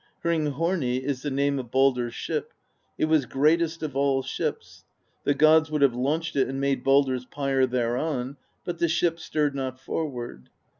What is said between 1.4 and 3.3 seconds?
of Baldr's ship: it was